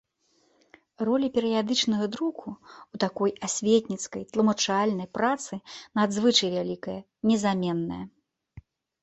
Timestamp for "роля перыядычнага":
1.09-2.07